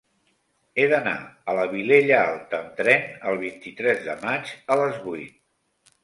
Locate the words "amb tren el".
2.59-3.37